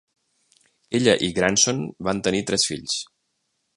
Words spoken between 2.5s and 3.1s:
fills.